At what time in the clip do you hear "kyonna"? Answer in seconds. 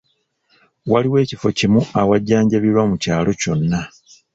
3.41-3.79